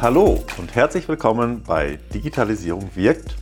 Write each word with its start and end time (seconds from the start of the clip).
Hallo 0.00 0.42
und 0.56 0.74
herzlich 0.74 1.08
willkommen 1.08 1.62
bei 1.62 1.98
Digitalisierung 2.14 2.90
wirkt. 2.94 3.36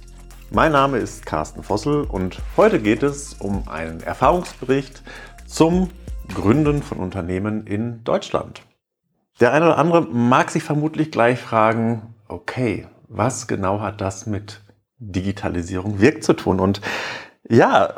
Mein 0.51 0.73
Name 0.73 0.99
ist 0.99 1.25
Carsten 1.25 1.63
Vossel 1.63 2.03
und 2.03 2.41
heute 2.57 2.81
geht 2.81 3.05
es 3.05 3.35
um 3.35 3.69
einen 3.69 4.01
Erfahrungsbericht 4.01 5.03
zum 5.47 5.91
Gründen 6.35 6.83
von 6.83 6.99
Unternehmen 6.99 7.67
in 7.67 8.03
Deutschland. 8.03 8.63
Der 9.41 9.53
eine 9.53 9.67
oder 9.67 9.79
andere 9.79 10.03
mag 10.03 10.51
sich 10.51 10.65
vermutlich 10.65 11.13
gleich 11.13 11.39
fragen, 11.39 12.15
okay, 12.27 12.89
was 13.09 13.47
genau 13.47 13.81
hat 13.81 14.01
das 14.01 14.27
mit 14.27 14.61
Digitalisierung 14.99 16.01
wirkt 16.01 16.25
zu 16.25 16.35
tun? 16.35 16.61
Und 16.61 16.81
ja, 17.49 17.95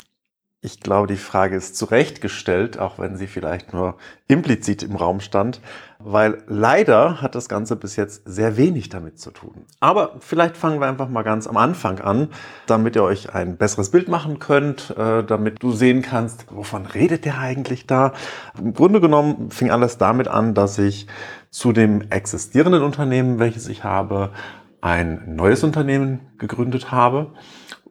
ich 0.63 0.79
glaube, 0.79 1.07
die 1.07 1.17
Frage 1.17 1.55
ist 1.55 1.75
zurechtgestellt, 1.75 2.77
auch 2.77 2.99
wenn 2.99 3.17
sie 3.17 3.25
vielleicht 3.25 3.73
nur 3.73 3.97
implizit 4.27 4.83
im 4.83 4.95
Raum 4.95 5.19
stand, 5.19 5.59
weil 5.97 6.43
leider 6.45 7.19
hat 7.19 7.33
das 7.33 7.49
Ganze 7.49 7.75
bis 7.75 7.95
jetzt 7.95 8.21
sehr 8.25 8.57
wenig 8.57 8.89
damit 8.89 9.19
zu 9.19 9.31
tun. 9.31 9.65
Aber 9.79 10.17
vielleicht 10.19 10.55
fangen 10.55 10.79
wir 10.79 10.87
einfach 10.87 11.09
mal 11.09 11.23
ganz 11.23 11.47
am 11.47 11.57
Anfang 11.57 11.99
an, 11.99 12.27
damit 12.67 12.95
ihr 12.95 13.01
euch 13.01 13.33
ein 13.33 13.57
besseres 13.57 13.89
Bild 13.89 14.07
machen 14.07 14.37
könnt, 14.37 14.95
äh, 14.95 15.23
damit 15.23 15.63
du 15.63 15.71
sehen 15.71 16.03
kannst, 16.03 16.45
wovon 16.51 16.85
redet 16.85 17.25
der 17.25 17.39
eigentlich 17.39 17.87
da. 17.87 18.13
Im 18.59 18.75
Grunde 18.75 19.01
genommen 19.01 19.49
fing 19.49 19.71
alles 19.71 19.97
damit 19.97 20.27
an, 20.27 20.53
dass 20.53 20.77
ich 20.77 21.07
zu 21.49 21.71
dem 21.71 22.11
existierenden 22.11 22.83
Unternehmen, 22.83 23.39
welches 23.39 23.67
ich 23.67 23.83
habe, 23.83 24.29
ein 24.81 25.35
neues 25.35 25.63
Unternehmen 25.63 26.19
gegründet 26.37 26.91
habe. 26.91 27.31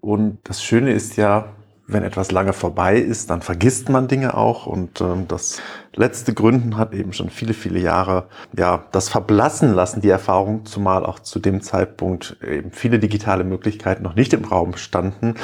Und 0.01 0.39
das 0.45 0.63
Schöne 0.63 0.93
ist 0.93 1.17
ja, 1.17 1.53
wenn 1.87 2.03
etwas 2.05 2.31
lange 2.31 2.53
vorbei 2.53 2.99
ist, 2.99 3.31
dann 3.31 3.43
vergisst 3.43 3.89
man 3.89 4.09
Dinge 4.09 4.35
auch. 4.37 4.67
Und 4.67 5.01
ähm, 5.01 5.27
das 5.29 5.61
letzte 5.95 6.35
Gründen 6.35 6.77
hat 6.77 6.93
eben 6.95 7.13
schon 7.13 7.31
viele, 7.31 7.55
viele 7.55 7.81
Jahre 7.81 8.29
ja 8.57 8.85
das 8.93 9.09
verblassen 9.09 9.75
lassen, 9.75 10.01
die 10.01 10.09
Erfahrung, 10.09 10.67
zumal 10.67 11.05
auch 11.05 11.19
zu 11.19 11.39
dem 11.39 11.63
Zeitpunkt 11.63 12.37
eben 12.47 12.71
viele 12.73 12.99
digitale 12.99 13.45
Möglichkeiten 13.45 14.03
noch 14.03 14.15
nicht 14.15 14.33
im 14.33 14.45
Raum 14.45 14.77
standen. 14.77 15.35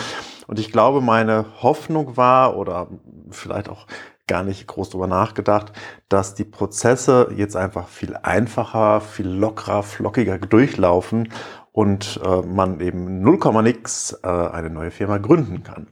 Und 0.47 0.61
ich 0.61 0.71
glaube, 0.71 1.01
meine 1.01 1.47
Hoffnung 1.62 2.17
war 2.17 2.56
oder 2.56 2.89
vielleicht 3.31 3.69
auch 3.69 3.87
gar 4.27 4.43
nicht 4.43 4.67
groß 4.67 4.91
drüber 4.91 5.07
nachgedacht, 5.07 5.73
dass 6.09 6.35
die 6.35 6.45
Prozesse 6.45 7.33
jetzt 7.37 7.57
einfach 7.57 7.89
viel 7.89 8.17
einfacher, 8.17 9.01
viel 9.01 9.29
lockerer, 9.29 9.83
flockiger 9.83 10.39
durchlaufen 10.39 11.33
und 11.73 12.21
äh, 12.25 12.43
man 12.43 12.81
eben 12.81 13.21
0, 13.21 13.63
nix 13.63 14.19
äh, 14.23 14.29
eine 14.29 14.71
neue 14.71 14.91
Firma 14.91 15.19
gründen 15.19 15.63
kann. 15.63 15.89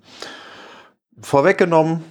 Vorweggenommen, 1.21 2.05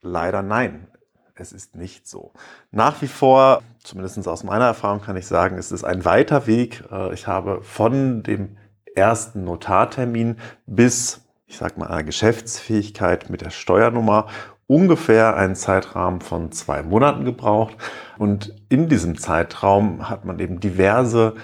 leider 0.00 0.42
nein. 0.42 0.88
Es 1.36 1.52
ist 1.52 1.74
nicht 1.74 2.06
so. 2.06 2.32
Nach 2.70 3.02
wie 3.02 3.08
vor, 3.08 3.62
zumindest 3.82 4.28
aus 4.28 4.44
meiner 4.44 4.66
Erfahrung 4.66 5.00
kann 5.00 5.16
ich 5.16 5.26
sagen, 5.26 5.58
es 5.58 5.72
ist 5.72 5.82
ein 5.82 6.04
weiter 6.04 6.46
Weg. 6.46 6.84
Äh, 6.92 7.12
ich 7.12 7.26
habe 7.26 7.62
von 7.62 8.22
dem 8.22 8.56
ersten 8.94 9.42
Notartermin 9.42 10.36
bis, 10.66 11.22
ich 11.46 11.56
sag 11.56 11.76
mal, 11.76 11.88
einer 11.88 12.04
Geschäftsfähigkeit 12.04 13.30
mit 13.30 13.40
der 13.40 13.50
Steuernummer 13.50 14.28
ungefähr 14.74 15.36
einen 15.36 15.54
Zeitrahmen 15.54 16.20
von 16.20 16.50
zwei 16.50 16.82
Monaten 16.82 17.24
gebraucht. 17.24 17.76
Und 18.18 18.52
in 18.68 18.88
diesem 18.88 19.16
Zeitraum 19.16 20.10
hat 20.10 20.24
man 20.24 20.40
eben 20.40 20.58
diverse 20.58 21.34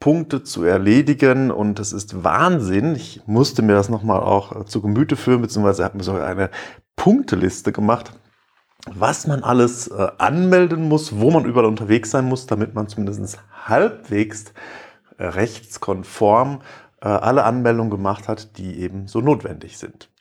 Punkte 0.00 0.42
zu 0.42 0.64
erledigen 0.64 1.52
und 1.52 1.78
es 1.78 1.92
ist 1.92 2.24
Wahnsinn. 2.24 2.96
Ich 2.96 3.22
musste 3.26 3.62
mir 3.62 3.74
das 3.74 3.88
nochmal 3.88 4.18
auch 4.18 4.62
äh, 4.62 4.64
zu 4.64 4.82
Gemüte 4.82 5.14
führen, 5.14 5.42
beziehungsweise 5.42 5.84
habe 5.84 5.96
mir 5.96 6.02
sogar 6.02 6.26
eine 6.26 6.50
Punkteliste 6.96 7.70
gemacht, 7.70 8.12
was 8.92 9.28
man 9.28 9.44
alles 9.44 9.86
äh, 9.86 10.08
anmelden 10.18 10.88
muss, 10.88 11.20
wo 11.20 11.30
man 11.30 11.44
überall 11.44 11.66
unterwegs 11.66 12.10
sein 12.10 12.24
muss, 12.24 12.46
damit 12.46 12.74
man 12.74 12.88
zumindest 12.88 13.38
halbwegs 13.64 14.52
äh, 15.18 15.24
rechtskonform 15.24 16.62
alle 17.04 17.42
Anmeldungen 17.42 17.90
gemacht 17.90 18.28
hat, 18.28 18.56
die 18.58 18.78
eben 18.78 19.08
so 19.08 19.20
notwendig 19.20 19.76
sind. 19.76 20.11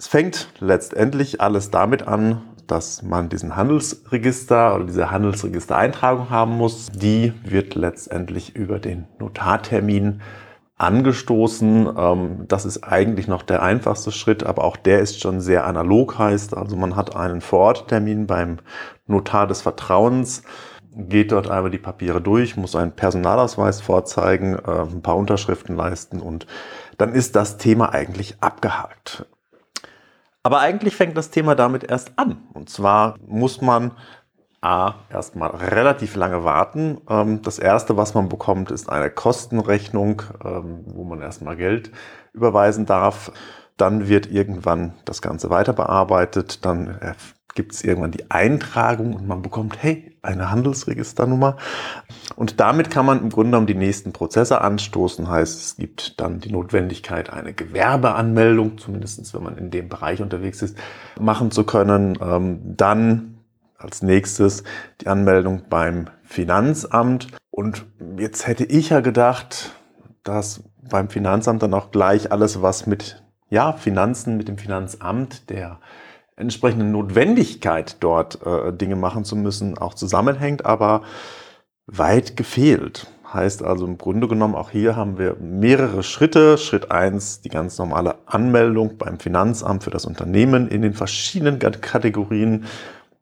Es 0.00 0.08
fängt 0.08 0.48
letztendlich 0.60 1.42
alles 1.42 1.70
damit 1.70 2.08
an, 2.08 2.40
dass 2.66 3.02
man 3.02 3.28
diesen 3.28 3.54
Handelsregister 3.54 4.74
oder 4.74 4.86
diese 4.86 5.10
Handelsregistereintragung 5.10 6.30
haben 6.30 6.56
muss. 6.56 6.86
Die 6.86 7.34
wird 7.44 7.74
letztendlich 7.74 8.56
über 8.56 8.78
den 8.78 9.08
Notartermin 9.18 10.22
angestoßen. 10.78 11.86
Ähm, 11.94 12.44
das 12.48 12.64
ist 12.64 12.82
eigentlich 12.82 13.28
noch 13.28 13.42
der 13.42 13.62
einfachste 13.62 14.10
Schritt, 14.10 14.42
aber 14.42 14.64
auch 14.64 14.78
der 14.78 15.00
ist 15.00 15.20
schon 15.20 15.42
sehr 15.42 15.66
analog 15.66 16.18
heißt. 16.18 16.56
Also 16.56 16.76
man 16.76 16.96
hat 16.96 17.14
einen 17.14 17.42
Vororttermin 17.42 18.26
beim 18.26 18.56
Notar 19.06 19.46
des 19.46 19.60
Vertrauens, 19.60 20.44
geht 20.96 21.30
dort 21.30 21.50
einmal 21.50 21.70
die 21.70 21.76
Papiere 21.76 22.22
durch, 22.22 22.56
muss 22.56 22.74
einen 22.74 22.92
Personalausweis 22.92 23.82
vorzeigen, 23.82 24.54
äh, 24.54 24.80
ein 24.80 25.02
paar 25.02 25.18
Unterschriften 25.18 25.76
leisten 25.76 26.20
und 26.20 26.46
dann 26.96 27.12
ist 27.12 27.36
das 27.36 27.58
Thema 27.58 27.92
eigentlich 27.92 28.38
abgehakt. 28.40 29.26
Aber 30.42 30.60
eigentlich 30.60 30.96
fängt 30.96 31.16
das 31.16 31.30
Thema 31.30 31.54
damit 31.54 31.84
erst 31.84 32.18
an. 32.18 32.42
Und 32.54 32.70
zwar 32.70 33.16
muss 33.26 33.60
man 33.60 33.92
A, 34.62 34.94
erstmal 35.08 35.50
relativ 35.50 36.16
lange 36.16 36.44
warten. 36.44 37.00
Ähm, 37.08 37.40
das 37.40 37.58
erste, 37.58 37.96
was 37.96 38.12
man 38.12 38.28
bekommt, 38.28 38.70
ist 38.70 38.90
eine 38.90 39.10
Kostenrechnung, 39.10 40.22
ähm, 40.44 40.84
wo 40.86 41.04
man 41.04 41.22
erstmal 41.22 41.56
Geld 41.56 41.90
überweisen 42.34 42.84
darf. 42.84 43.32
Dann 43.78 44.08
wird 44.08 44.30
irgendwann 44.30 44.94
das 45.06 45.22
Ganze 45.22 45.48
weiter 45.48 45.72
bearbeitet. 45.72 46.64
Dann 46.66 46.98
gibt 47.54 47.72
es 47.72 47.82
irgendwann 47.82 48.10
die 48.10 48.30
Eintragung 48.30 49.14
und 49.14 49.26
man 49.26 49.42
bekommt, 49.42 49.82
hey, 49.82 50.16
eine 50.22 50.50
Handelsregisternummer. 50.50 51.56
Und 52.36 52.60
damit 52.60 52.90
kann 52.90 53.06
man 53.06 53.20
im 53.20 53.30
Grunde 53.30 53.50
genommen 53.50 53.66
die 53.66 53.74
nächsten 53.74 54.12
Prozesse 54.12 54.60
anstoßen. 54.60 55.28
Heißt, 55.28 55.60
es 55.60 55.76
gibt 55.76 56.20
dann 56.20 56.40
die 56.40 56.52
Notwendigkeit, 56.52 57.30
eine 57.30 57.52
Gewerbeanmeldung, 57.52 58.78
zumindest 58.78 59.34
wenn 59.34 59.42
man 59.42 59.56
in 59.56 59.70
dem 59.70 59.88
Bereich 59.88 60.22
unterwegs 60.22 60.62
ist, 60.62 60.76
machen 61.18 61.50
zu 61.50 61.64
können. 61.64 62.18
Ähm, 62.20 62.76
dann 62.76 63.38
als 63.78 64.02
nächstes 64.02 64.62
die 65.00 65.06
Anmeldung 65.06 65.62
beim 65.68 66.06
Finanzamt. 66.22 67.28
Und 67.50 67.86
jetzt 68.18 68.46
hätte 68.46 68.64
ich 68.64 68.90
ja 68.90 69.00
gedacht, 69.00 69.74
dass 70.22 70.62
beim 70.88 71.08
Finanzamt 71.08 71.62
dann 71.62 71.74
auch 71.74 71.90
gleich 71.90 72.30
alles, 72.30 72.62
was 72.62 72.86
mit 72.86 73.22
ja, 73.48 73.72
Finanzen, 73.72 74.36
mit 74.36 74.48
dem 74.48 74.58
Finanzamt, 74.58 75.50
der 75.50 75.80
entsprechenden 76.40 76.92
Notwendigkeit, 76.92 77.96
dort 78.00 78.44
äh, 78.46 78.72
Dinge 78.72 78.96
machen 78.96 79.24
zu 79.24 79.36
müssen, 79.36 79.78
auch 79.78 79.94
zusammenhängt, 79.94 80.64
aber 80.66 81.02
weit 81.86 82.36
gefehlt. 82.36 83.06
Heißt 83.32 83.62
also 83.62 83.86
im 83.86 83.96
Grunde 83.96 84.26
genommen, 84.26 84.56
auch 84.56 84.70
hier 84.70 84.96
haben 84.96 85.16
wir 85.16 85.36
mehrere 85.40 86.02
Schritte. 86.02 86.58
Schritt 86.58 86.90
eins 86.90 87.40
die 87.42 87.48
ganz 87.48 87.78
normale 87.78 88.16
Anmeldung 88.26 88.98
beim 88.98 89.20
Finanzamt 89.20 89.84
für 89.84 89.90
das 89.90 90.04
Unternehmen 90.04 90.68
in 90.68 90.82
den 90.82 90.94
verschiedenen 90.94 91.58
Kategorien. 91.60 92.64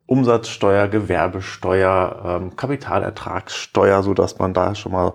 Umsatzsteuer, 0.06 0.89
Gewerbesteuer, 0.89 2.41
ähm, 2.41 2.56
Kapitalertragssteuer, 2.56 4.03
so 4.03 4.15
dass 4.15 4.39
man 4.39 4.55
da 4.55 4.75
schon 4.75 4.93
mal 4.93 5.12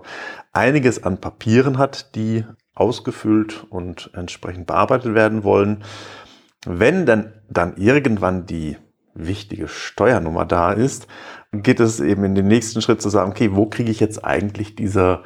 einiges 0.52 1.02
an 1.02 1.20
Papieren 1.20 1.78
hat, 1.78 2.14
die 2.14 2.44
ausgefüllt 2.76 3.66
und 3.70 4.10
entsprechend 4.14 4.68
bearbeitet 4.68 5.14
werden 5.14 5.42
wollen. 5.42 5.82
Wenn 6.64 7.06
dann, 7.06 7.32
dann 7.48 7.76
irgendwann 7.76 8.46
die 8.46 8.76
wichtige 9.14 9.68
Steuernummer 9.68 10.44
da 10.44 10.72
ist, 10.72 11.06
geht 11.52 11.80
es 11.80 12.00
eben 12.00 12.24
in 12.24 12.34
den 12.34 12.48
nächsten 12.48 12.82
Schritt 12.82 13.00
zu 13.00 13.08
sagen, 13.08 13.30
okay, 13.30 13.50
wo 13.54 13.66
kriege 13.66 13.90
ich 13.90 14.00
jetzt 14.00 14.24
eigentlich 14.24 14.74
diese 14.74 15.22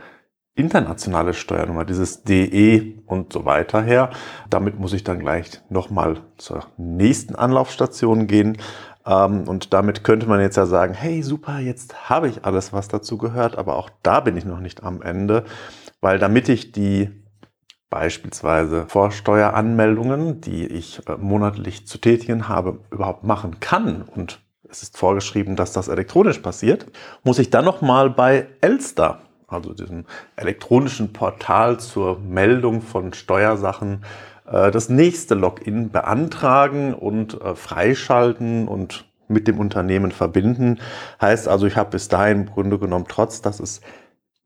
internationale 0.58 1.34
Steuernummer, 1.34 1.84
dieses 1.84 2.24
DE 2.24 3.00
und 3.06 3.32
so 3.32 3.44
weiter 3.44 3.80
her. 3.80 4.10
Damit 4.50 4.78
muss 4.78 4.92
ich 4.92 5.04
dann 5.04 5.20
gleich 5.20 5.62
nochmal 5.70 6.18
zur 6.36 6.66
nächsten 6.76 7.36
Anlaufstation 7.36 8.26
gehen. 8.26 8.58
Ähm, 9.06 9.46
und 9.46 9.72
damit 9.72 10.02
könnte 10.02 10.26
man 10.26 10.40
jetzt 10.40 10.56
ja 10.56 10.66
sagen, 10.66 10.94
hey, 10.94 11.22
super, 11.22 11.60
jetzt 11.60 12.10
habe 12.10 12.28
ich 12.28 12.44
alles, 12.44 12.72
was 12.72 12.88
dazu 12.88 13.18
gehört, 13.18 13.56
aber 13.56 13.76
auch 13.76 13.88
da 14.02 14.18
bin 14.18 14.36
ich 14.36 14.44
noch 14.44 14.58
nicht 14.58 14.82
am 14.82 15.00
Ende, 15.00 15.44
weil 16.00 16.18
damit 16.18 16.48
ich 16.48 16.72
die 16.72 17.10
beispielsweise 17.90 18.86
Vorsteueranmeldungen, 18.86 20.40
die 20.40 20.66
ich 20.66 21.06
äh, 21.08 21.16
monatlich 21.16 21.86
zu 21.86 21.98
tätigen 21.98 22.48
habe, 22.48 22.80
überhaupt 22.90 23.24
machen 23.24 23.60
kann 23.60 24.02
und 24.02 24.40
es 24.70 24.82
ist 24.82 24.98
vorgeschrieben, 24.98 25.56
dass 25.56 25.72
das 25.72 25.88
elektronisch 25.88 26.38
passiert, 26.38 26.86
muss 27.24 27.38
ich 27.38 27.50
dann 27.50 27.64
nochmal 27.64 28.10
bei 28.10 28.48
Elster, 28.60 29.20
also 29.46 29.72
diesem 29.72 30.04
elektronischen 30.36 31.12
Portal 31.12 31.80
zur 31.80 32.18
Meldung 32.18 32.82
von 32.82 33.14
Steuersachen, 33.14 34.04
äh, 34.46 34.70
das 34.70 34.88
nächste 34.88 35.34
Login 35.34 35.90
beantragen 35.90 36.92
und 36.92 37.40
äh, 37.40 37.54
freischalten 37.54 38.68
und 38.68 39.06
mit 39.28 39.48
dem 39.48 39.58
Unternehmen 39.58 40.10
verbinden. 40.10 40.80
Heißt 41.20 41.48
also, 41.48 41.66
ich 41.66 41.76
habe 41.76 41.90
bis 41.90 42.08
dahin 42.08 42.42
im 42.42 42.46
Grunde 42.46 42.78
genommen, 42.78 43.06
trotz 43.08 43.42
dass 43.42 43.60
es 43.60 43.80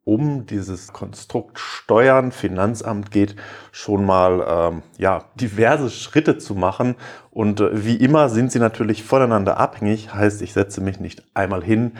um 0.04 0.46
dieses 0.46 0.92
Konstrukt 0.92 1.58
Steuern, 1.58 2.32
Finanzamt 2.32 3.10
geht, 3.10 3.36
schon 3.70 4.04
mal 4.04 4.44
ähm, 4.48 4.82
ja, 4.98 5.24
diverse 5.36 5.90
Schritte 5.90 6.38
zu 6.38 6.54
machen. 6.54 6.96
Und 7.30 7.60
äh, 7.60 7.84
wie 7.84 7.96
immer 7.96 8.28
sind 8.28 8.50
sie 8.50 8.58
natürlich 8.58 9.04
voneinander 9.04 9.58
abhängig. 9.58 10.12
Heißt, 10.12 10.42
ich 10.42 10.52
setze 10.52 10.80
mich 10.80 10.98
nicht 10.98 11.22
einmal 11.34 11.62
hin 11.62 11.92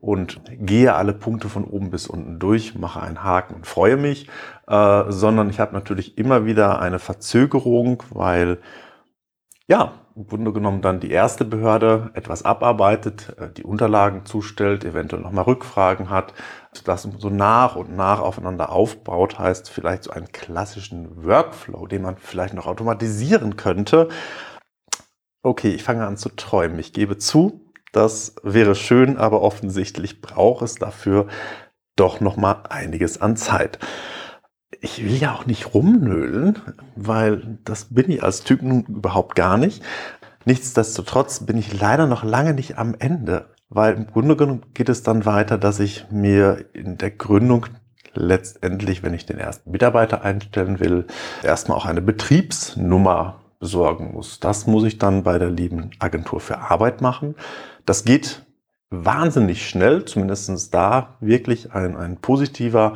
und 0.00 0.40
gehe 0.48 0.94
alle 0.94 1.12
Punkte 1.12 1.48
von 1.48 1.64
oben 1.64 1.90
bis 1.90 2.06
unten 2.06 2.38
durch, 2.38 2.74
mache 2.74 3.02
einen 3.02 3.22
Haken 3.22 3.54
und 3.54 3.66
freue 3.66 3.98
mich, 3.98 4.28
äh, 4.66 5.04
sondern 5.08 5.50
ich 5.50 5.60
habe 5.60 5.74
natürlich 5.74 6.16
immer 6.16 6.46
wieder 6.46 6.80
eine 6.80 6.98
Verzögerung, 6.98 8.02
weil 8.10 8.58
ja, 9.68 9.92
im 10.20 10.26
Grunde 10.26 10.52
genommen 10.52 10.82
dann 10.82 11.00
die 11.00 11.10
erste 11.10 11.46
Behörde 11.46 12.10
etwas 12.12 12.44
abarbeitet, 12.44 13.34
äh, 13.38 13.50
die 13.50 13.64
Unterlagen 13.64 14.26
zustellt, 14.26 14.84
eventuell 14.84 15.22
nochmal 15.22 15.44
Rückfragen 15.44 16.10
hat, 16.10 16.34
das 16.84 17.08
so 17.16 17.30
nach 17.30 17.74
und 17.74 17.96
nach 17.96 18.20
aufeinander 18.20 18.70
aufbaut, 18.70 19.38
heißt 19.38 19.70
vielleicht 19.70 20.04
so 20.04 20.10
einen 20.10 20.30
klassischen 20.30 21.24
Workflow, 21.24 21.86
den 21.86 22.02
man 22.02 22.18
vielleicht 22.18 22.52
noch 22.52 22.66
automatisieren 22.66 23.56
könnte. 23.56 24.08
Okay, 25.42 25.70
ich 25.70 25.82
fange 25.82 26.06
an 26.06 26.18
zu 26.18 26.28
träumen. 26.28 26.78
Ich 26.78 26.92
gebe 26.92 27.16
zu, 27.16 27.72
das 27.92 28.34
wäre 28.42 28.74
schön, 28.74 29.16
aber 29.16 29.40
offensichtlich 29.40 30.20
braucht 30.20 30.62
es 30.62 30.74
dafür 30.74 31.28
doch 31.96 32.20
nochmal 32.20 32.64
einiges 32.68 33.22
an 33.22 33.36
Zeit 33.36 33.78
ich 34.80 35.04
will 35.04 35.16
ja 35.16 35.34
auch 35.34 35.46
nicht 35.46 35.74
rumnölen, 35.74 36.58
weil 36.96 37.58
das 37.64 37.86
bin 37.86 38.10
ich 38.10 38.22
als 38.22 38.44
Typ 38.44 38.62
nun 38.62 38.84
überhaupt 38.84 39.34
gar 39.34 39.58
nicht. 39.58 39.82
Nichtsdestotrotz 40.44 41.40
bin 41.40 41.58
ich 41.58 41.78
leider 41.78 42.06
noch 42.06 42.24
lange 42.24 42.54
nicht 42.54 42.78
am 42.78 42.94
Ende, 42.98 43.46
weil 43.68 43.94
im 43.94 44.06
Grunde 44.06 44.36
genommen 44.36 44.62
geht 44.74 44.88
es 44.88 45.02
dann 45.02 45.26
weiter, 45.26 45.58
dass 45.58 45.80
ich 45.80 46.06
mir 46.10 46.64
in 46.72 46.98
der 46.98 47.10
Gründung 47.10 47.66
letztendlich, 48.14 49.02
wenn 49.02 49.14
ich 49.14 49.26
den 49.26 49.38
ersten 49.38 49.70
Mitarbeiter 49.70 50.22
einstellen 50.22 50.80
will, 50.80 51.06
erstmal 51.42 51.76
auch 51.76 51.86
eine 51.86 52.02
Betriebsnummer 52.02 53.40
besorgen 53.58 54.12
muss. 54.14 54.40
Das 54.40 54.66
muss 54.66 54.84
ich 54.84 54.98
dann 54.98 55.22
bei 55.22 55.38
der 55.38 55.50
lieben 55.50 55.90
Agentur 55.98 56.40
für 56.40 56.58
Arbeit 56.58 57.02
machen. 57.02 57.34
Das 57.84 58.04
geht 58.04 58.44
wahnsinnig 58.88 59.68
schnell, 59.68 60.04
zumindestens 60.04 60.70
da 60.70 61.16
wirklich 61.20 61.72
ein, 61.72 61.96
ein 61.96 62.16
positiver 62.16 62.94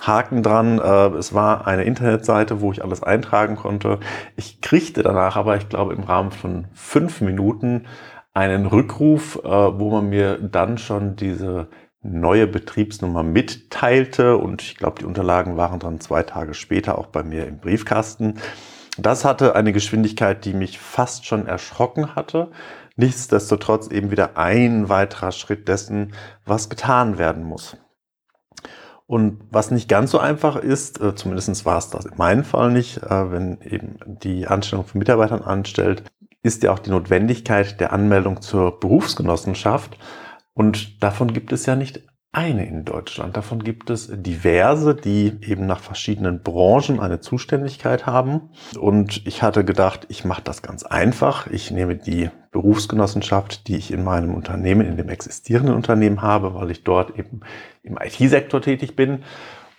Haken 0.00 0.42
dran. 0.42 0.78
Äh, 0.78 1.16
es 1.16 1.34
war 1.34 1.66
eine 1.66 1.84
Internetseite, 1.84 2.60
wo 2.60 2.72
ich 2.72 2.82
alles 2.82 3.02
eintragen 3.02 3.56
konnte. 3.56 3.98
Ich 4.36 4.60
kriegte 4.60 5.02
danach 5.02 5.36
aber, 5.36 5.56
ich 5.56 5.68
glaube, 5.68 5.94
im 5.94 6.02
Rahmen 6.02 6.30
von 6.30 6.66
fünf 6.74 7.20
Minuten 7.20 7.86
einen 8.34 8.66
Rückruf, 8.66 9.40
äh, 9.44 9.48
wo 9.48 9.90
man 9.90 10.08
mir 10.08 10.38
dann 10.38 10.78
schon 10.78 11.16
diese 11.16 11.68
neue 12.02 12.46
Betriebsnummer 12.46 13.22
mitteilte 13.22 14.36
und 14.36 14.62
ich 14.62 14.76
glaube, 14.76 15.00
die 15.00 15.04
Unterlagen 15.04 15.56
waren 15.56 15.80
dann 15.80 16.00
zwei 16.00 16.22
Tage 16.22 16.54
später 16.54 16.98
auch 16.98 17.06
bei 17.06 17.22
mir 17.22 17.46
im 17.46 17.58
Briefkasten. 17.58 18.34
Das 18.98 19.24
hatte 19.24 19.56
eine 19.56 19.72
Geschwindigkeit, 19.72 20.44
die 20.44 20.54
mich 20.54 20.78
fast 20.78 21.26
schon 21.26 21.46
erschrocken 21.46 22.14
hatte. 22.14 22.50
Nichtsdestotrotz 22.96 23.88
eben 23.88 24.10
wieder 24.10 24.38
ein 24.38 24.88
weiterer 24.88 25.32
Schritt 25.32 25.68
dessen, 25.68 26.12
was 26.46 26.70
getan 26.70 27.18
werden 27.18 27.44
muss. 27.44 27.76
Und 29.06 29.40
was 29.50 29.70
nicht 29.70 29.88
ganz 29.88 30.10
so 30.10 30.18
einfach 30.18 30.56
ist, 30.56 31.00
äh, 31.00 31.14
zumindest 31.14 31.64
war 31.64 31.78
es 31.78 31.90
das 31.90 32.06
in 32.06 32.16
meinem 32.16 32.44
Fall 32.44 32.72
nicht, 32.72 33.02
äh, 33.02 33.30
wenn 33.30 33.60
eben 33.60 33.98
die 34.22 34.48
Anstellung 34.48 34.84
von 34.84 34.98
Mitarbeitern 34.98 35.42
anstellt, 35.42 36.02
ist 36.42 36.62
ja 36.62 36.72
auch 36.72 36.80
die 36.80 36.90
Notwendigkeit 36.90 37.80
der 37.80 37.92
Anmeldung 37.92 38.40
zur 38.42 38.80
Berufsgenossenschaft. 38.80 39.96
Und 40.54 41.02
davon 41.02 41.32
gibt 41.32 41.52
es 41.52 41.66
ja 41.66 41.76
nicht 41.76 42.02
eine 42.36 42.66
in 42.66 42.84
Deutschland. 42.84 43.36
Davon 43.36 43.64
gibt 43.64 43.88
es 43.88 44.10
diverse, 44.12 44.94
die 44.94 45.38
eben 45.40 45.64
nach 45.64 45.80
verschiedenen 45.80 46.42
Branchen 46.42 47.00
eine 47.00 47.20
Zuständigkeit 47.20 48.04
haben. 48.04 48.50
Und 48.78 49.26
ich 49.26 49.42
hatte 49.42 49.64
gedacht, 49.64 50.06
ich 50.10 50.24
mache 50.26 50.42
das 50.42 50.60
ganz 50.60 50.82
einfach. 50.82 51.46
Ich 51.46 51.70
nehme 51.70 51.96
die 51.96 52.28
Berufsgenossenschaft, 52.52 53.68
die 53.68 53.76
ich 53.76 53.90
in 53.90 54.04
meinem 54.04 54.34
Unternehmen, 54.34 54.86
in 54.86 54.98
dem 54.98 55.08
existierenden 55.08 55.74
Unternehmen 55.74 56.20
habe, 56.20 56.54
weil 56.54 56.70
ich 56.70 56.84
dort 56.84 57.18
eben 57.18 57.40
im 57.82 57.96
IT-Sektor 57.96 58.60
tätig 58.60 58.96
bin. 58.96 59.22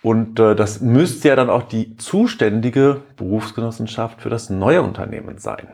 Und 0.02 0.40
äh, 0.40 0.56
das 0.56 0.80
müsste 0.80 1.28
ja 1.28 1.36
dann 1.36 1.50
auch 1.50 1.62
die 1.62 1.96
zuständige 1.96 3.02
Berufsgenossenschaft 3.16 4.20
für 4.20 4.30
das 4.30 4.50
neue 4.50 4.82
Unternehmen 4.82 5.38
sein. 5.38 5.68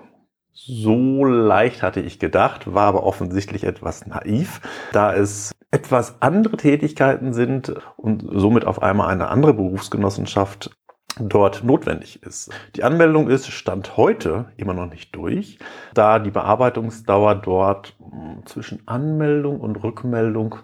So 0.53 1.25
leicht 1.25 1.83
hatte 1.83 2.01
ich 2.01 2.19
gedacht, 2.19 2.73
war 2.73 2.87
aber 2.87 3.03
offensichtlich 3.05 3.65
etwas 3.65 4.07
naiv, 4.07 4.61
da 4.93 5.13
es 5.13 5.53
etwas 5.75 6.23
andere 6.23 6.57
Tätigkeiten 6.57 7.33
sind 7.33 7.75
und 7.97 8.25
somit 8.33 8.65
auf 8.65 8.81
einmal 8.81 9.09
eine 9.11 9.27
andere 9.27 9.55
Berufsgenossenschaft 9.55 10.71
dort 11.19 11.65
notwendig 11.65 12.23
ist. 12.23 12.51
Die 12.77 12.85
Anmeldung 12.85 13.29
ist 13.29 13.51
Stand 13.51 13.97
heute 13.97 14.47
immer 14.57 14.73
noch 14.73 14.87
nicht 14.87 15.15
durch, 15.17 15.59
da 15.93 16.21
die 16.21 16.31
Bearbeitungsdauer 16.31 17.35
dort 17.35 17.97
hm, 17.99 18.47
zwischen 18.47 18.83
Anmeldung 18.87 19.61
und 19.61 19.83
Rückmeldung 19.83 20.57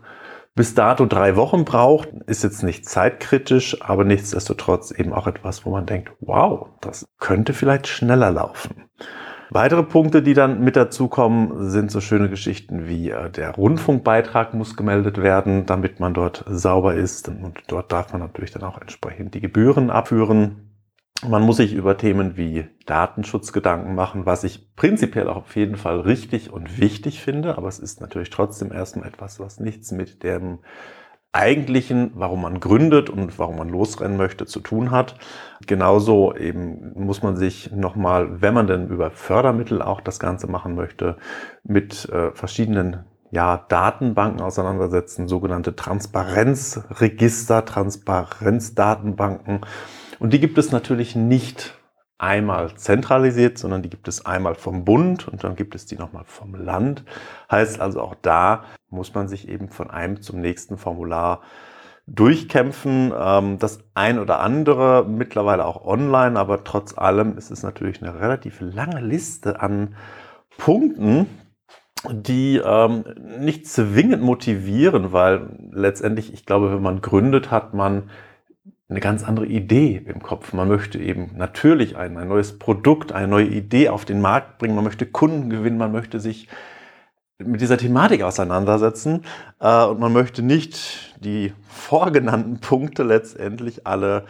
bis 0.54 0.74
dato 0.74 1.06
drei 1.06 1.34
Wochen 1.34 1.64
braucht, 1.64 2.08
ist 2.26 2.44
jetzt 2.44 2.62
nicht 2.62 2.88
zeitkritisch, 2.88 3.82
aber 3.82 4.04
nichtsdestotrotz 4.04 4.92
eben 4.92 5.12
auch 5.12 5.26
etwas, 5.26 5.66
wo 5.66 5.70
man 5.70 5.86
denkt, 5.86 6.12
wow, 6.20 6.68
das 6.80 7.08
könnte 7.18 7.52
vielleicht 7.52 7.88
schneller 7.88 8.30
laufen. 8.30 8.84
Weitere 9.52 9.82
Punkte, 9.82 10.22
die 10.22 10.34
dann 10.34 10.62
mit 10.62 10.76
dazukommen, 10.76 11.70
sind 11.70 11.90
so 11.90 12.00
schöne 12.00 12.30
Geschichten 12.30 12.86
wie 12.86 13.10
äh, 13.10 13.30
der 13.30 13.50
Rundfunkbeitrag 13.50 14.54
muss 14.54 14.76
gemeldet 14.76 15.20
werden, 15.20 15.66
damit 15.66 15.98
man 15.98 16.14
dort 16.14 16.44
sauber 16.48 16.94
ist. 16.94 17.28
Und 17.28 17.58
dort 17.66 17.90
darf 17.90 18.12
man 18.12 18.22
natürlich 18.22 18.52
dann 18.52 18.62
auch 18.62 18.80
entsprechend 18.80 19.34
die 19.34 19.40
Gebühren 19.40 19.90
abführen. 19.90 20.70
Man 21.28 21.42
muss 21.42 21.56
sich 21.56 21.74
über 21.74 21.98
Themen 21.98 22.36
wie 22.36 22.68
Datenschutz 22.86 23.52
Gedanken 23.52 23.96
machen, 23.96 24.24
was 24.24 24.44
ich 24.44 24.74
prinzipiell 24.76 25.28
auch 25.28 25.36
auf 25.36 25.56
jeden 25.56 25.76
Fall 25.76 26.00
richtig 26.00 26.52
und 26.52 26.80
wichtig 26.80 27.20
finde, 27.20 27.58
aber 27.58 27.68
es 27.68 27.80
ist 27.80 28.00
natürlich 28.00 28.30
trotzdem 28.30 28.72
erstmal 28.72 29.08
etwas, 29.08 29.40
was 29.40 29.58
nichts 29.58 29.90
mit 29.90 30.22
dem 30.22 30.60
eigentlichen, 31.32 32.10
warum 32.14 32.42
man 32.42 32.58
gründet 32.60 33.08
und 33.08 33.38
warum 33.38 33.56
man 33.56 33.68
losrennen 33.68 34.16
möchte, 34.16 34.46
zu 34.46 34.60
tun 34.60 34.90
hat. 34.90 35.14
Genauso 35.66 36.34
eben 36.34 36.92
muss 36.94 37.22
man 37.22 37.36
sich 37.36 37.70
nochmal, 37.72 38.40
wenn 38.40 38.54
man 38.54 38.66
denn 38.66 38.88
über 38.88 39.10
Fördermittel 39.10 39.80
auch 39.80 40.00
das 40.00 40.18
Ganze 40.18 40.48
machen 40.48 40.74
möchte, 40.74 41.16
mit 41.62 42.08
äh, 42.08 42.32
verschiedenen 42.32 43.04
ja, 43.30 43.64
Datenbanken 43.68 44.40
auseinandersetzen, 44.40 45.28
sogenannte 45.28 45.76
Transparenzregister, 45.76 47.64
Transparenzdatenbanken. 47.64 49.60
Und 50.18 50.32
die 50.32 50.40
gibt 50.40 50.58
es 50.58 50.72
natürlich 50.72 51.14
nicht 51.14 51.79
einmal 52.20 52.74
zentralisiert, 52.74 53.58
sondern 53.58 53.82
die 53.82 53.90
gibt 53.90 54.06
es 54.06 54.26
einmal 54.26 54.54
vom 54.54 54.84
Bund 54.84 55.26
und 55.26 55.42
dann 55.42 55.56
gibt 55.56 55.74
es 55.74 55.86
die 55.86 55.96
nochmal 55.96 56.24
vom 56.26 56.54
Land. 56.54 57.04
Heißt 57.50 57.80
also 57.80 58.00
auch 58.02 58.14
da 58.20 58.64
muss 58.90 59.14
man 59.14 59.28
sich 59.28 59.48
eben 59.48 59.68
von 59.68 59.90
einem 59.90 60.20
zum 60.20 60.40
nächsten 60.40 60.76
Formular 60.76 61.40
durchkämpfen. 62.06 63.12
Ähm, 63.18 63.58
das 63.58 63.84
ein 63.94 64.18
oder 64.18 64.40
andere 64.40 65.06
mittlerweile 65.08 65.64
auch 65.64 65.84
online, 65.84 66.38
aber 66.38 66.64
trotz 66.64 66.96
allem 66.96 67.38
ist 67.38 67.50
es 67.50 67.62
natürlich 67.62 68.02
eine 68.02 68.20
relativ 68.20 68.60
lange 68.60 69.00
Liste 69.00 69.60
an 69.60 69.94
Punkten, 70.58 71.26
die 72.10 72.60
ähm, 72.62 73.04
nicht 73.38 73.66
zwingend 73.66 74.22
motivieren, 74.22 75.12
weil 75.12 75.48
letztendlich, 75.72 76.32
ich 76.34 76.44
glaube, 76.44 76.72
wenn 76.72 76.82
man 76.82 77.00
gründet, 77.00 77.50
hat 77.50 77.74
man 77.74 78.10
eine 78.90 79.00
ganz 79.00 79.22
andere 79.22 79.46
Idee 79.46 80.02
im 80.04 80.20
Kopf. 80.20 80.52
Man 80.52 80.68
möchte 80.68 80.98
eben 80.98 81.30
natürlich 81.36 81.96
ein, 81.96 82.16
ein 82.16 82.28
neues 82.28 82.58
Produkt, 82.58 83.12
eine 83.12 83.28
neue 83.28 83.46
Idee 83.46 83.88
auf 83.88 84.04
den 84.04 84.20
Markt 84.20 84.58
bringen. 84.58 84.74
Man 84.74 84.84
möchte 84.84 85.06
Kunden 85.06 85.48
gewinnen. 85.48 85.78
Man 85.78 85.92
möchte 85.92 86.18
sich 86.18 86.48
mit 87.38 87.60
dieser 87.60 87.78
Thematik 87.78 88.22
auseinandersetzen. 88.22 89.24
Äh, 89.60 89.84
und 89.84 90.00
man 90.00 90.12
möchte 90.12 90.42
nicht 90.42 91.14
die 91.20 91.52
vorgenannten 91.68 92.58
Punkte 92.60 93.04
letztendlich 93.04 93.86
alle 93.86 94.24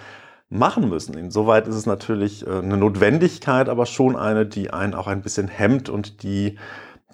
machen 0.51 0.89
müssen. 0.91 1.17
Insoweit 1.17 1.67
ist 1.67 1.77
es 1.77 1.87
natürlich 1.87 2.47
äh, 2.47 2.51
eine 2.51 2.77
Notwendigkeit, 2.77 3.71
aber 3.71 3.87
schon 3.87 4.15
eine, 4.15 4.45
die 4.45 4.73
einen 4.73 4.95
auch 4.95 5.07
ein 5.07 5.23
bisschen 5.23 5.49
hemmt 5.49 5.89
und 5.89 6.23
die, 6.23 6.59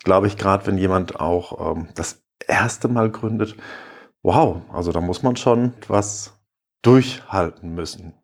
glaube 0.03 0.27
ich, 0.27 0.37
gerade 0.37 0.67
wenn 0.67 0.79
jemand 0.79 1.21
auch 1.21 1.77
ähm, 1.77 1.89
das 1.95 2.23
erste 2.45 2.89
Mal 2.89 3.11
gründet, 3.11 3.57
wow, 4.23 4.63
also 4.73 4.91
da 4.91 5.01
muss 5.01 5.23
man 5.23 5.37
schon 5.37 5.75
was 5.87 6.36
durchhalten 6.83 7.75
müssen. 7.75 8.15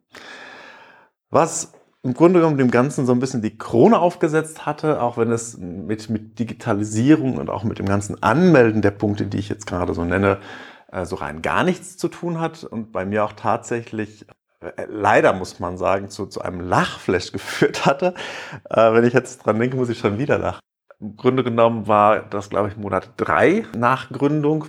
Was 1.31 1.73
im 2.03 2.15
Grunde 2.15 2.41
genommen 2.41 2.59
dem 2.59 2.71
Ganzen 2.71 3.07
so 3.07 3.13
ein 3.13 3.21
bisschen 3.21 3.43
die 3.43 3.57
Krone 3.57 3.99
aufgesetzt 3.99 4.67
hatte, 4.67 5.01
auch 5.01 5.17
wenn 5.17 5.31
es 5.31 5.57
mit, 5.57 6.11
mit 6.11 6.39
Digitalisierung 6.39 7.39
und 7.39 7.49
auch 7.49 7.65
mit 7.65 7.79
dem 7.79 7.87
ganzen 7.87 8.23
Anmelden 8.23 8.83
der 8.83 8.91
Punkte, 8.91 9.27
die 9.27 9.39
ich 9.39 9.49
jetzt 9.49 9.67
gerade 9.67 9.95
so 9.95 10.05
nenne, 10.05 10.39
äh, 10.91 11.05
so 11.07 11.17
rein 11.17 11.43
gar 11.43 11.63
nichts 11.63 11.97
zu 11.97 12.09
tun 12.09 12.41
hat 12.41 12.65
und 12.65 12.93
bei 12.93 13.05
mir 13.05 13.25
auch 13.25 13.33
tatsächlich 13.33 14.27
äh, 14.61 14.87
leider 14.89 15.33
muss 15.33 15.61
man 15.61 15.77
sagen, 15.77 16.09
zu, 16.09 16.27
zu 16.27 16.43
einem 16.43 16.61
Lachflash 16.61 17.33
geführt 17.33 17.87
hatte. 17.87 18.15
Äh, 18.69 18.93
wenn 18.93 19.05
ich 19.05 19.13
jetzt 19.13 19.45
dran 19.45 19.59
denke, 19.59 19.77
muss 19.77 19.89
ich 19.89 19.99
schon 19.99 20.19
wieder 20.19 20.39
lachen. 20.39 20.61
Im 21.01 21.17
Grunde 21.17 21.43
genommen 21.45 21.89
war 21.89 22.21
das, 22.21 22.51
glaube 22.51 22.69
ich, 22.69 22.77
Monat 22.77 23.11
drei 23.17 23.65
nach 23.77 24.11
Gründung 24.11 24.67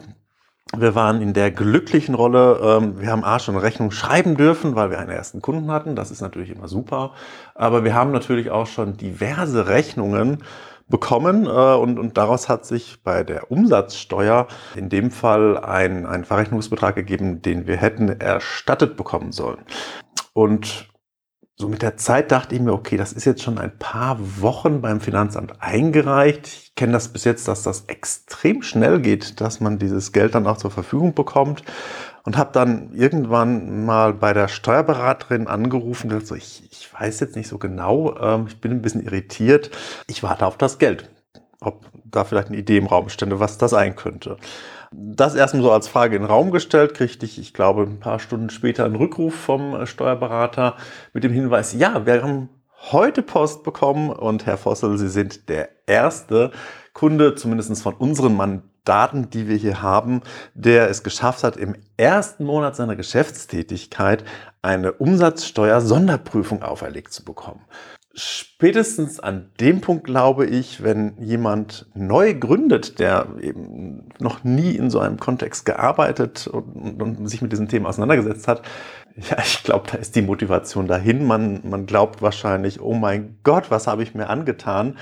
Wir 0.76 0.96
waren 0.96 1.22
in 1.22 1.34
der 1.34 1.52
glücklichen 1.52 2.16
Rolle, 2.16 2.60
ähm, 2.64 3.00
wir 3.00 3.12
haben 3.12 3.24
A 3.24 3.38
schon 3.38 3.58
Rechnung 3.58 3.92
schreiben 3.92 4.36
dürfen, 4.36 4.76
weil 4.76 4.90
wir 4.90 4.98
einen 4.98 5.12
ersten 5.12 5.42
Kunden 5.42 5.70
hatten. 5.70 5.96
Das 5.96 6.10
ist 6.10 6.22
natürlich 6.22 6.50
immer 6.50 6.68
super. 6.68 7.12
Aber 7.54 7.84
wir 7.84 7.94
haben 7.94 8.12
natürlich 8.12 8.50
auch 8.50 8.66
schon 8.66 8.98
diverse 8.98 9.68
Rechnungen 9.68 10.44
bekommen 10.90 11.46
äh, 11.46 11.50
und, 11.50 12.00
und 12.00 12.18
daraus 12.18 12.50
hat 12.50 12.66
sich 12.66 13.02
bei 13.04 13.24
der 13.24 13.52
Umsatzsteuer 13.52 14.48
in 14.76 14.90
dem 14.90 15.12
Fall 15.12 15.58
ein, 15.58 16.06
ein 16.06 16.26
Verrechnungsbetrag 16.26 16.96
gegeben, 16.96 17.42
den 17.42 17.68
wir 17.68 17.78
hätten 17.78 18.10
erstattet 18.20 18.98
bekommen 18.98 19.32
sollen. 19.32 19.60
Und 20.34 20.88
so 21.56 21.68
mit 21.68 21.84
der 21.84 21.98
Zeit 21.98 22.32
dachte 22.32 22.56
ich 22.56 22.62
mir, 22.62 22.74
okay, 22.74 22.98
das 22.98 23.14
ist 23.14 23.26
jetzt 23.26 23.44
schon 23.44 23.60
ein 23.60 23.78
paar 23.78 24.18
Wochen 24.42 24.82
beim 24.82 25.00
Finanzamt 25.00 25.62
eingereicht. 25.62 26.48
Ich 26.48 26.76
kenne 26.76 26.94
das 26.94 27.10
bis 27.10 27.26
jetzt, 27.26 27.48
dass 27.48 27.62
das 27.62 27.86
extrem 27.86 28.64
schnell 28.64 29.00
geht, 29.00 29.40
dass 29.40 29.60
man 29.60 29.78
dieses 29.78 30.12
Geld 30.12 30.34
dann 30.34 30.48
auch 30.48 30.58
zur 30.58 30.72
Verfügung 30.72 31.14
bekommt. 31.14 31.64
Und 32.26 32.38
habe 32.38 32.52
dann 32.54 32.94
irgendwann 32.94 33.86
mal 33.86 34.14
bei 34.14 34.34
der 34.34 34.48
Steuerberaterin 34.48 35.48
angerufen 35.48 36.06
und 36.06 36.10
gesagt, 36.10 36.28
so, 36.28 36.36
ich, 36.36 36.64
ich 36.72 36.92
weiß 36.94 37.20
jetzt 37.20 37.36
nicht 37.36 37.50
so 37.50 37.58
genau, 37.58 38.18
ähm, 38.18 38.46
ich 38.48 38.62
bin 38.62 38.72
ein 38.72 38.82
bisschen 38.82 39.04
irritiert. 39.04 39.72
Ich 40.08 40.24
warte 40.24 40.46
auf 40.46 40.58
das 40.58 40.80
Geld. 40.80 41.10
Ob 41.60 41.86
da 42.06 42.24
vielleicht 42.24 42.48
eine 42.48 42.58
Idee 42.58 42.78
im 42.78 42.88
Raum 42.88 43.10
stände, 43.10 43.40
was 43.40 43.58
das 43.58 43.72
sein 43.72 43.96
könnte. 43.96 44.38
Das 44.96 45.36
erstmal 45.36 45.64
so 45.64 45.72
als 45.72 45.88
Frage 45.88 46.16
in 46.16 46.22
den 46.22 46.30
Raum 46.30 46.52
gestellt, 46.52 46.94
kriegte 46.94 47.26
ich, 47.26 47.40
ich 47.40 47.54
glaube, 47.54 47.84
ein 47.84 48.00
paar 48.00 48.20
Stunden 48.20 48.50
später 48.50 48.86
einen 48.86 48.96
Rückruf 48.96 49.34
vom 49.34 49.76
äh, 49.76 49.88
Steuerberater 49.88 50.76
mit 51.14 51.24
dem 51.24 51.32
Hinweis, 51.32 51.74
ja, 51.74 52.06
wir 52.06 52.22
haben 52.22 52.50
heute 52.92 53.22
Post 53.22 53.64
bekommen 53.64 54.10
und 54.10 54.46
Herr 54.46 54.58
Vossel, 54.58 54.98
Sie 54.98 55.10
sind 55.10 55.50
der 55.50 55.70
erste 55.88 56.52
Kunde, 56.94 57.36
zumindest 57.36 57.82
von 57.82 57.94
unseren 57.94 58.36
Mandaten, 58.36 59.30
die 59.30 59.48
wir 59.48 59.56
hier 59.56 59.82
haben, 59.82 60.22
der 60.54 60.90
es 60.90 61.02
geschafft 61.02 61.44
hat, 61.44 61.58
im 61.58 61.76
ersten 61.98 62.44
Monat 62.44 62.76
seiner 62.76 62.96
Geschäftstätigkeit 62.96 64.24
eine 64.62 64.92
Umsatzsteuer-Sonderprüfung 64.92 66.62
auferlegt 66.62 67.14
zu 67.14 67.24
bekommen 67.24 67.66
spätestens 68.14 69.20
an 69.20 69.50
dem 69.60 69.82
Punkt 69.82 70.04
glaube 70.04 70.46
ich, 70.46 70.84
wenn 70.84 71.16
jemand 71.20 71.88
neu 71.96 72.34
gründet, 72.36 73.00
der 73.00 73.28
eben 73.42 74.10
noch 74.20 74.44
nie 74.44 74.76
in 74.76 74.90
so 74.90 75.00
einem 75.00 75.20
Kontext 75.20 75.66
gearbeitet 75.66 76.48
und, 76.48 77.02
und 77.02 77.28
sich 77.28 77.42
mit 77.42 77.52
diesem 77.52 77.68
Thema 77.68 77.90
auseinandergesetzt 77.90 78.48
hat, 78.48 78.62
ja, 79.16 79.38
ich 79.44 79.64
glaube, 79.64 79.88
da 79.92 79.98
ist 79.98 80.16
die 80.16 80.22
Motivation 80.22 80.88
dahin. 80.88 81.26
Man, 81.26 81.62
man 81.64 81.86
glaubt 81.86 82.22
wahrscheinlich, 82.22 82.82
oh 82.82 82.94
mein 82.94 83.38
Gott, 83.44 83.70
was 83.70 83.88
habe 83.88 84.04
ich 84.04 84.16
mir 84.16 84.30
angetan? 84.30 84.98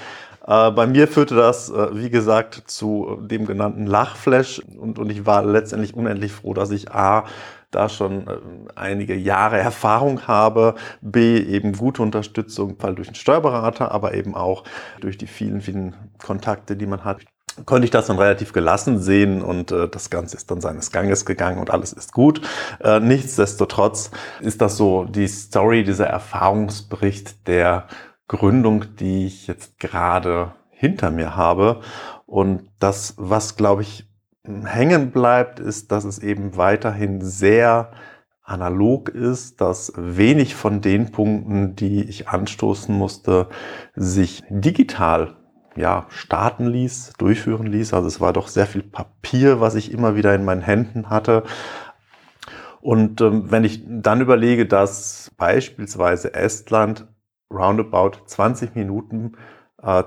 Äh, 0.45 0.71
bei 0.71 0.87
mir 0.87 1.07
führte 1.07 1.35
das, 1.35 1.69
äh, 1.69 1.95
wie 1.95 2.09
gesagt, 2.09 2.63
zu 2.65 3.19
dem 3.21 3.45
genannten 3.45 3.85
Lachflash 3.85 4.59
und, 4.59 4.99
und 4.99 5.09
ich 5.09 5.25
war 5.25 5.45
letztendlich 5.45 5.93
unendlich 5.93 6.31
froh, 6.31 6.53
dass 6.53 6.71
ich 6.71 6.91
A, 6.91 7.25
da 7.71 7.89
schon 7.89 8.27
äh, 8.27 8.37
einige 8.75 9.15
Jahre 9.15 9.57
Erfahrung 9.57 10.27
habe, 10.27 10.75
B, 11.01 11.37
eben 11.37 11.73
gute 11.73 12.01
Unterstützung, 12.01 12.75
weil 12.79 12.95
durch 12.95 13.07
den 13.07 13.15
Steuerberater, 13.15 13.91
aber 13.91 14.13
eben 14.13 14.35
auch 14.35 14.63
durch 14.99 15.17
die 15.17 15.27
vielen, 15.27 15.61
vielen 15.61 15.95
Kontakte, 16.23 16.75
die 16.75 16.85
man 16.85 17.03
hat 17.03 17.19
konnte 17.65 17.85
ich 17.85 17.91
das 17.91 18.07
dann 18.07 18.17
relativ 18.17 18.53
gelassen 18.53 18.99
sehen 18.99 19.41
und 19.41 19.71
äh, 19.71 19.87
das 19.89 20.09
Ganze 20.09 20.37
ist 20.37 20.49
dann 20.49 20.61
seines 20.61 20.91
Ganges 20.91 21.25
gegangen 21.25 21.59
und 21.59 21.69
alles 21.69 21.93
ist 21.93 22.13
gut. 22.13 22.41
Äh, 22.79 22.99
nichtsdestotrotz 22.99 24.11
ist 24.39 24.61
das 24.61 24.77
so 24.77 25.03
die 25.03 25.27
Story, 25.27 25.83
dieser 25.83 26.07
Erfahrungsbericht 26.07 27.47
der 27.47 27.87
Gründung, 28.27 28.95
die 28.95 29.25
ich 29.25 29.47
jetzt 29.47 29.79
gerade 29.79 30.53
hinter 30.69 31.11
mir 31.11 31.35
habe. 31.35 31.81
Und 32.25 32.69
das, 32.79 33.15
was 33.17 33.57
glaube 33.57 33.81
ich 33.81 34.07
hängen 34.45 35.11
bleibt, 35.11 35.59
ist, 35.59 35.91
dass 35.91 36.03
es 36.03 36.19
eben 36.19 36.57
weiterhin 36.57 37.21
sehr 37.21 37.91
analog 38.43 39.09
ist, 39.09 39.61
dass 39.61 39.93
wenig 39.95 40.55
von 40.55 40.81
den 40.81 41.11
Punkten, 41.11 41.75
die 41.75 42.03
ich 42.03 42.27
anstoßen 42.27 42.95
musste, 42.95 43.47
sich 43.95 44.43
digital 44.49 45.37
ja, 45.75 46.05
starten 46.09 46.67
ließ, 46.67 47.13
durchführen 47.17 47.67
ließ. 47.67 47.93
Also 47.93 48.07
es 48.07 48.19
war 48.19 48.33
doch 48.33 48.47
sehr 48.47 48.65
viel 48.65 48.83
Papier, 48.83 49.61
was 49.61 49.75
ich 49.75 49.91
immer 49.91 50.15
wieder 50.15 50.35
in 50.35 50.43
meinen 50.43 50.61
Händen 50.61 51.09
hatte. 51.09 51.43
Und 52.81 53.21
ähm, 53.21 53.51
wenn 53.51 53.63
ich 53.63 53.83
dann 53.87 54.21
überlege, 54.21 54.65
dass 54.65 55.31
beispielsweise 55.37 56.33
Estland 56.33 57.07
roundabout 57.51 58.25
20 58.25 58.75
Minuten 58.75 59.33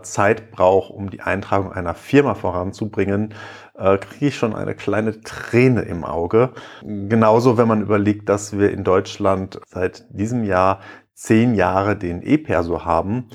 Zeit 0.03 0.51
braucht, 0.51 0.91
um 0.91 1.11
die 1.11 1.21
Eintragung 1.21 1.73
einer 1.73 1.95
Firma 1.95 2.35
voranzubringen, 2.35 3.35
äh, 3.77 3.99
kriege 3.99 4.27
ich 4.27 4.37
schon 4.37 4.55
eine 4.55 4.75
kleine 4.75 5.21
Träne 5.21 5.83
im 5.83 6.05
Auge. 6.05 6.53
Genauso, 6.83 7.59
wenn 7.59 7.69
man 7.69 7.83
überlegt, 7.83 8.29
dass 8.29 8.57
wir 8.59 8.71
in 8.71 8.85
Deutschland 8.85 9.61
seit 9.67 10.07
diesem 10.11 10.45
Jahr 10.45 10.81
zehn 11.15 11.55
Jahre 11.55 11.97
den 11.97 12.23
E-Perso 12.23 12.85
haben, 12.85 13.29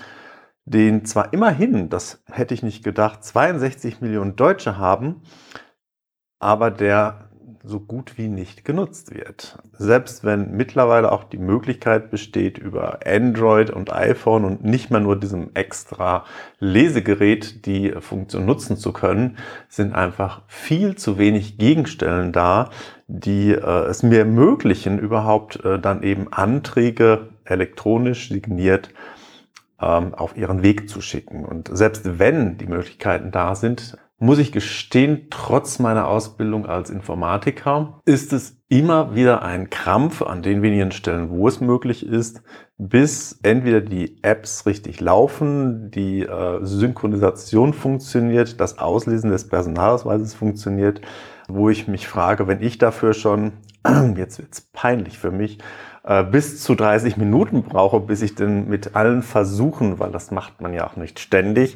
den 0.65 1.05
zwar 1.05 1.33
immerhin, 1.33 1.89
das 1.89 2.23
hätte 2.29 2.53
ich 2.53 2.63
nicht 2.63 2.83
gedacht, 2.83 3.23
62 3.23 4.01
Millionen 4.01 4.35
Deutsche 4.35 4.77
haben, 4.77 5.23
aber 6.39 6.71
der 6.71 7.28
so 7.63 7.79
gut 7.79 8.17
wie 8.17 8.27
nicht 8.27 8.63
genutzt 8.63 9.13
wird. 9.13 9.57
Selbst 9.77 10.23
wenn 10.23 10.55
mittlerweile 10.55 11.11
auch 11.11 11.23
die 11.23 11.37
Möglichkeit 11.37 12.09
besteht, 12.09 12.57
über 12.57 12.99
Android 13.05 13.69
und 13.69 13.91
iPhone 13.91 14.45
und 14.45 14.63
nicht 14.63 14.91
mehr 14.91 14.99
nur 14.99 15.19
diesem 15.19 15.51
extra 15.53 16.25
Lesegerät 16.59 17.65
die 17.65 17.91
Funktion 17.99 18.45
nutzen 18.45 18.77
zu 18.77 18.93
können, 18.93 19.37
sind 19.67 19.93
einfach 19.93 20.41
viel 20.47 20.95
zu 20.95 21.17
wenig 21.17 21.57
Gegenstellen 21.57 22.31
da, 22.31 22.69
die 23.07 23.51
äh, 23.51 23.85
es 23.87 24.03
mir 24.03 24.19
ermöglichen, 24.19 24.99
überhaupt 24.99 25.63
äh, 25.65 25.79
dann 25.79 26.03
eben 26.03 26.31
Anträge 26.31 27.29
elektronisch 27.45 28.29
signiert 28.29 28.89
ähm, 29.81 30.13
auf 30.13 30.37
ihren 30.37 30.63
Weg 30.63 30.89
zu 30.89 31.01
schicken. 31.01 31.45
Und 31.45 31.69
selbst 31.71 32.19
wenn 32.19 32.57
die 32.57 32.67
Möglichkeiten 32.67 33.31
da 33.31 33.55
sind, 33.55 33.97
muss 34.19 34.37
ich 34.37 34.51
gestehen, 34.51 35.27
trotz 35.29 35.79
meiner 35.79 36.07
Ausbildung 36.07 36.65
als 36.65 36.89
Informatiker 36.89 38.01
ist 38.05 38.33
es 38.33 38.57
immer 38.67 39.15
wieder 39.15 39.41
ein 39.41 39.69
Krampf 39.69 40.21
an 40.21 40.43
den 40.43 40.61
wenigen 40.61 40.91
Stellen, 40.91 41.29
wo 41.29 41.47
es 41.47 41.61
möglich 41.61 42.05
ist, 42.05 42.43
bis 42.77 43.39
entweder 43.43 43.81
die 43.81 44.21
Apps 44.21 44.65
richtig 44.65 44.99
laufen, 44.99 45.89
die 45.91 46.21
äh, 46.21 46.59
Synchronisation 46.61 47.73
funktioniert, 47.73 48.59
das 48.59 48.77
Auslesen 48.77 49.31
des 49.31 49.47
Personalausweises 49.47 50.33
funktioniert, 50.33 51.01
wo 51.47 51.69
ich 51.69 51.87
mich 51.87 52.07
frage, 52.07 52.47
wenn 52.47 52.61
ich 52.61 52.77
dafür 52.77 53.13
schon, 53.13 53.53
jetzt 54.17 54.37
wird's 54.37 54.61
peinlich 54.73 55.17
für 55.17 55.31
mich, 55.31 55.57
äh, 56.03 56.23
bis 56.23 56.63
zu 56.63 56.75
30 56.75 57.17
Minuten 57.17 57.63
brauche, 57.63 57.99
bis 57.99 58.21
ich 58.21 58.35
denn 58.35 58.67
mit 58.67 58.95
allen 58.95 59.21
Versuchen, 59.21 59.99
weil 59.99 60.11
das 60.11 60.31
macht 60.31 60.61
man 60.61 60.73
ja 60.73 60.87
auch 60.87 60.95
nicht 60.95 61.19
ständig, 61.19 61.75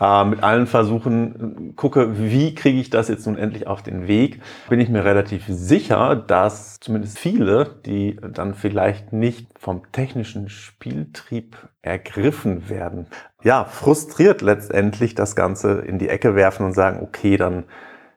äh, 0.00 0.24
mit 0.24 0.42
allen 0.42 0.66
Versuchen 0.66 1.74
gucke, 1.76 2.18
wie 2.18 2.54
kriege 2.54 2.80
ich 2.80 2.90
das 2.90 3.08
jetzt 3.08 3.26
nun 3.26 3.38
endlich 3.38 3.66
auf 3.66 3.82
den 3.82 4.08
Weg, 4.08 4.40
bin 4.68 4.80
ich 4.80 4.88
mir 4.88 5.04
relativ 5.04 5.44
sicher, 5.46 6.16
dass 6.16 6.80
zumindest 6.80 7.18
viele, 7.18 7.76
die 7.86 8.18
dann 8.32 8.54
vielleicht 8.54 9.12
nicht 9.12 9.46
vom 9.58 9.82
technischen 9.92 10.48
Spieltrieb 10.48 11.56
ergriffen 11.82 12.68
werden, 12.68 13.06
ja, 13.42 13.64
frustriert 13.64 14.42
letztendlich 14.42 15.14
das 15.14 15.36
Ganze 15.36 15.80
in 15.80 15.98
die 15.98 16.08
Ecke 16.08 16.34
werfen 16.34 16.66
und 16.66 16.72
sagen, 16.72 17.00
okay, 17.02 17.36
dann 17.36 17.64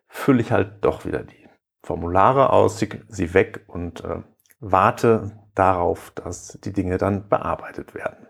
fülle 0.07 0.41
ich 0.41 0.51
halt 0.51 0.73
doch 0.81 1.05
wieder 1.05 1.19
die 1.19 1.47
Formulare 1.83 2.51
aus, 2.51 2.79
sie 2.79 3.33
weg 3.33 3.65
und 3.67 4.03
äh, 4.03 4.21
warte 4.59 5.31
darauf, 5.55 6.11
dass 6.11 6.59
die 6.63 6.73
Dinge 6.73 6.97
dann 6.97 7.29
bearbeitet 7.29 7.95
werden. 7.95 8.27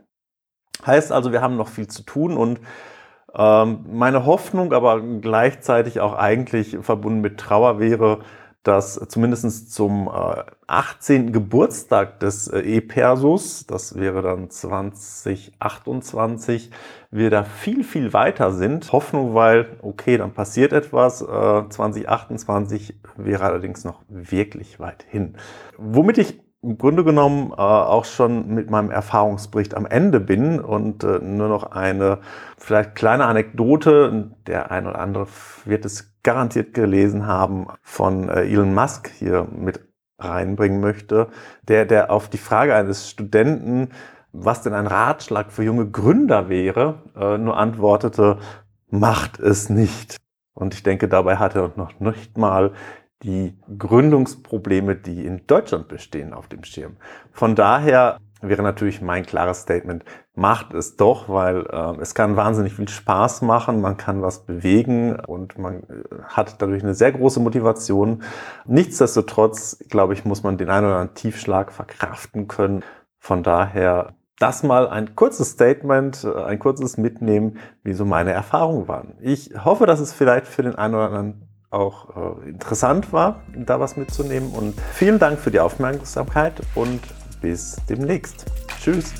Heißt 0.85 1.11
also, 1.11 1.31
wir 1.31 1.41
haben 1.41 1.55
noch 1.55 1.69
viel 1.69 1.87
zu 1.87 2.03
tun 2.03 2.37
und 2.37 2.59
ähm, 3.35 3.85
meine 3.91 4.25
Hoffnung, 4.25 4.73
aber 4.73 5.01
gleichzeitig 5.01 5.99
auch 5.99 6.13
eigentlich 6.13 6.77
verbunden 6.81 7.21
mit 7.21 7.39
Trauer 7.39 7.79
wäre, 7.79 8.19
dass 8.63 8.99
zumindest 9.09 9.71
zum 9.73 10.07
äh, 10.07 10.43
18. 10.67 11.33
Geburtstag 11.33 12.21
des 12.21 12.47
äh, 12.47 12.59
E-Persos, 12.59 13.67
das 13.67 13.97
wäre 13.97 14.21
dann 14.21 14.49
2028, 14.49 16.71
wir 17.11 17.29
da 17.29 17.43
viel, 17.43 17.83
viel 17.83 18.13
weiter 18.13 18.53
sind. 18.53 18.93
Hoffnung, 18.93 19.35
weil, 19.35 19.75
okay, 19.81 20.17
dann 20.17 20.33
passiert 20.33 20.71
etwas. 20.71 21.21
Äh, 21.21 21.67
2028 21.69 22.95
wäre 23.17 23.43
allerdings 23.43 23.83
noch 23.83 23.99
wirklich 24.07 24.79
weit 24.79 25.05
hin. 25.09 25.35
Womit 25.77 26.17
ich 26.17 26.39
im 26.63 26.77
Grunde 26.77 27.03
genommen 27.03 27.51
äh, 27.51 27.55
auch 27.55 28.05
schon 28.05 28.47
mit 28.47 28.71
meinem 28.71 28.89
Erfahrungsbericht 28.89 29.75
am 29.75 29.85
Ende 29.85 30.19
bin 30.19 30.59
und 30.59 31.03
äh, 31.03 31.19
nur 31.19 31.49
noch 31.49 31.71
eine 31.71 32.19
vielleicht 32.57 32.95
kleine 32.95 33.25
Anekdote, 33.25 34.31
der 34.47 34.71
ein 34.71 34.87
oder 34.87 34.99
andere 34.99 35.27
wird 35.65 35.85
es 35.85 36.13
garantiert 36.23 36.73
gelesen 36.73 37.27
haben, 37.27 37.67
von 37.81 38.29
äh, 38.29 38.43
Elon 38.43 38.73
Musk 38.73 39.09
hier 39.09 39.45
mit 39.51 39.81
reinbringen 40.17 40.79
möchte, 40.79 41.27
der, 41.67 41.85
der 41.85 42.11
auf 42.11 42.29
die 42.29 42.37
Frage 42.37 42.73
eines 42.73 43.09
Studenten, 43.09 43.89
was 44.31 44.61
denn 44.61 44.73
ein 44.73 44.87
Ratschlag 44.87 45.51
für 45.51 45.63
junge 45.63 45.89
Gründer 45.89 46.47
wäre, 46.47 47.03
äh, 47.15 47.37
nur 47.37 47.57
antwortete, 47.57 48.37
macht 48.89 49.39
es 49.39 49.69
nicht. 49.69 50.15
Und 50.53 50.73
ich 50.73 50.83
denke, 50.83 51.09
dabei 51.09 51.37
hat 51.37 51.55
er 51.55 51.73
noch 51.75 51.99
nicht 51.99 52.37
mal 52.37 52.71
die 53.23 53.57
Gründungsprobleme, 53.77 54.95
die 54.95 55.25
in 55.25 55.45
Deutschland 55.47 55.87
bestehen, 55.87 56.33
auf 56.33 56.47
dem 56.47 56.63
Schirm. 56.63 56.97
Von 57.31 57.55
daher 57.55 58.17
wäre 58.41 58.61
natürlich 58.61 59.01
mein 59.01 59.25
klares 59.25 59.61
Statement, 59.61 60.03
macht 60.35 60.73
es 60.73 60.97
doch, 60.97 61.29
weil 61.29 61.65
äh, 61.67 62.01
es 62.01 62.13
kann 62.13 62.35
wahnsinnig 62.35 62.73
viel 62.73 62.89
Spaß 62.89 63.41
machen, 63.41 63.81
man 63.81 63.97
kann 63.97 64.21
was 64.21 64.45
bewegen 64.45 65.15
und 65.15 65.57
man 65.57 65.83
äh, 65.83 66.03
hat 66.25 66.61
dadurch 66.61 66.83
eine 66.83 66.93
sehr 66.93 67.11
große 67.11 67.39
Motivation. 67.39 68.23
Nichtsdestotrotz, 68.65 69.79
glaube 69.89 70.13
ich, 70.13 70.25
muss 70.25 70.43
man 70.43 70.57
den 70.57 70.69
einen 70.69 70.85
oder 70.87 70.95
anderen 70.97 71.15
Tiefschlag 71.15 71.71
verkraften 71.71 72.47
können. 72.47 72.83
Von 73.19 73.43
daher 73.43 74.15
das 74.39 74.63
mal 74.63 74.89
ein 74.89 75.15
kurzes 75.15 75.51
Statement, 75.51 76.23
äh, 76.25 76.43
ein 76.43 76.59
kurzes 76.59 76.97
Mitnehmen, 76.97 77.59
wie 77.83 77.93
so 77.93 78.03
meine 78.03 78.31
Erfahrungen 78.31 78.87
waren. 78.87 79.15
Ich 79.21 79.51
hoffe, 79.63 79.85
dass 79.85 79.99
es 79.99 80.13
vielleicht 80.13 80.47
für 80.47 80.63
den 80.63 80.75
einen 80.75 80.95
oder 80.95 81.05
anderen 81.05 81.52
auch 81.73 82.37
äh, 82.45 82.49
interessant 82.49 83.11
war, 83.11 83.41
da 83.55 83.79
was 83.79 83.97
mitzunehmen. 83.97 84.51
Und 84.51 84.79
vielen 84.93 85.19
Dank 85.19 85.39
für 85.39 85.51
die 85.51 85.59
Aufmerksamkeit 85.59 86.61
und 86.75 87.01
bis 87.41 87.77
demnächst. 87.89 88.45
Tschüss. 88.81 89.13